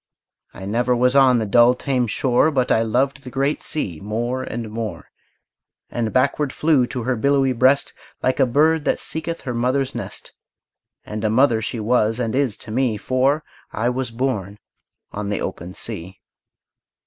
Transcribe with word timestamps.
I 0.51 0.65
never 0.65 0.95
was 0.95 1.15
on 1.15 1.37
the 1.37 1.45
dull, 1.45 1.75
tame 1.75 2.07
shore 2.07 2.49
But 2.49 2.71
I 2.71 2.81
loved 2.81 3.21
the 3.21 3.29
great 3.29 3.61
sea 3.61 3.99
more 3.99 4.41
and 4.41 4.71
more, 4.71 5.11
And 5.91 6.11
backward 6.11 6.51
flew 6.51 6.87
to 6.87 7.03
her 7.03 7.15
billowy 7.15 7.53
breast, 7.53 7.93
Like 8.23 8.39
a 8.39 8.47
bird 8.47 8.83
that 8.85 8.97
seeketh 8.97 9.41
her 9.41 9.53
mother's 9.53 9.93
nest, 9.93 10.33
And 11.05 11.23
a 11.23 11.29
mother 11.29 11.61
she 11.61 11.79
was 11.79 12.17
and 12.17 12.33
is 12.33 12.57
to 12.65 12.71
me, 12.71 12.97
For 12.97 13.43
I 13.71 13.89
was 13.89 14.09
born 14.09 14.57
on 15.11 15.29
the 15.29 15.39
open 15.39 15.75
sea. 15.75 16.17